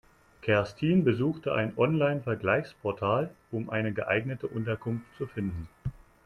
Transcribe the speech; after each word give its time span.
Kerstin 0.41 1.03
besuchte 1.03 1.53
ein 1.53 1.73
Online-Vergleichsportal, 1.77 3.29
um 3.51 3.69
eine 3.69 3.93
geeignete 3.93 4.47
Unterkunft 4.47 5.05
zu 5.17 5.27
finden. 5.27 5.67